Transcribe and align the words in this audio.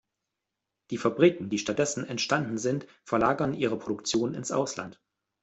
Die 0.89 0.97
Fabriken, 0.97 1.51
die 1.51 1.59
stattdessen 1.59 2.05
entstanden 2.07 2.57
sind, 2.57 2.87
verlagern 3.03 3.53
ihre 3.53 3.77
Produktion 3.77 4.33
ins 4.33 4.51
Ausland. 4.51 4.99